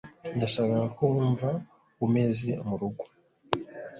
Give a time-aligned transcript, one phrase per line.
[0.23, 1.49] [Matama] Nashakaga ko wumva
[2.05, 3.03] umeze murugo.